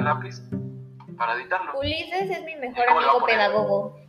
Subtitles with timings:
[0.00, 0.42] lápiz
[1.16, 1.78] para editarlo.
[1.78, 4.00] Ulises es mi mejor amigo pedagogo.